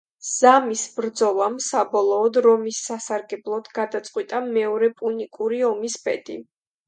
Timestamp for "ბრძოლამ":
0.93-1.57